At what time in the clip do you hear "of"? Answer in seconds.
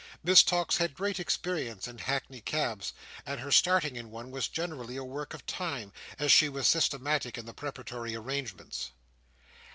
5.35-5.45